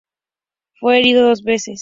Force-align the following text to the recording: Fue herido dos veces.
Fue 0.79 0.97
herido 0.97 1.27
dos 1.27 1.43
veces. 1.43 1.79